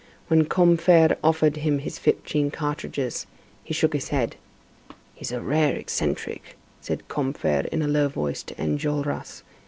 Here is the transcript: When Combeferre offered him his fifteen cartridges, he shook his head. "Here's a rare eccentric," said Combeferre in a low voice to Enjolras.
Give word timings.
When 0.29 0.45
Combeferre 0.45 1.15
offered 1.23 1.57
him 1.57 1.77
his 1.77 1.99
fifteen 1.99 2.49
cartridges, 2.49 3.27
he 3.63 3.71
shook 3.71 3.93
his 3.93 4.07
head. 4.09 4.35
"Here's 5.13 5.31
a 5.31 5.41
rare 5.41 5.75
eccentric," 5.75 6.57
said 6.81 7.07
Combeferre 7.07 7.67
in 7.71 7.83
a 7.83 7.87
low 7.87 8.07
voice 8.07 8.41
to 8.41 8.55
Enjolras. 8.55 9.43